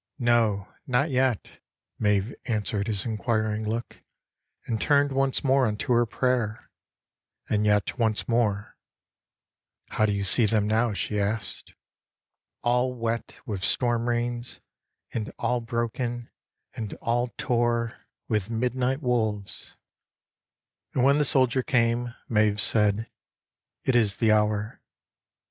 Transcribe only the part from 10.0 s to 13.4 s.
do you see them now?" she asked." All wet